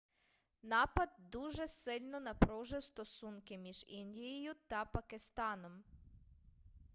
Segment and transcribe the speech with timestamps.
[0.63, 5.83] напад дуже сильно напружив стосунки між індією та пакистаном